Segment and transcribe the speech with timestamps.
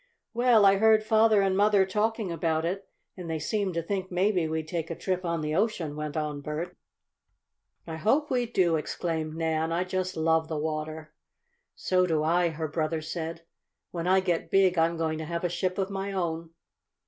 [0.33, 4.47] "Well, I heard father and mother talking about it, and they seemed to think maybe
[4.47, 6.75] we'd take a trip on the ocean," went on Bert.
[7.85, 9.71] "I hope we do!" exclaimed Nan.
[9.71, 11.13] "I just love the water!"
[11.75, 13.43] "So do I!" her brother said.
[13.91, 16.49] "When I get big I'm going to have a ship of my own."